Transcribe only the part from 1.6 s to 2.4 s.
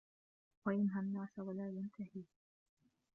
يَنْتَهِي